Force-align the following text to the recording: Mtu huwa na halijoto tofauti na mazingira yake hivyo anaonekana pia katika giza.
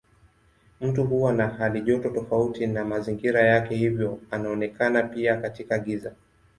Mtu 0.81 1.03
huwa 1.03 1.33
na 1.33 1.47
halijoto 1.47 2.09
tofauti 2.09 2.67
na 2.67 2.85
mazingira 2.85 3.41
yake 3.41 3.75
hivyo 3.75 4.19
anaonekana 4.31 5.03
pia 5.03 5.37
katika 5.37 5.79
giza. 5.79 6.13